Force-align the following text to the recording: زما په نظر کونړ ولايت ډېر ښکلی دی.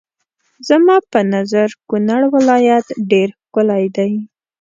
زما 0.67 0.95
په 1.11 1.19
نظر 1.33 1.69
کونړ 1.89 2.21
ولايت 2.35 2.85
ډېر 3.11 3.29
ښکلی 3.41 3.85
دی. 3.95 4.11